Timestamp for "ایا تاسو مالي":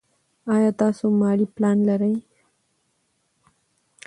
0.53-1.45